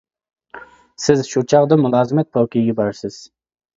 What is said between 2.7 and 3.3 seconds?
بارىسىز.